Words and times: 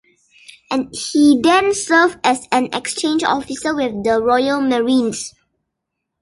He 0.93 1.39
then 1.43 1.75
served 1.75 2.17
as 2.23 2.47
an 2.51 2.69
exchange 2.73 3.21
officer 3.23 3.75
with 3.75 4.03
the 4.03 4.19
Royal 4.19 4.59
Marines. 4.59 5.31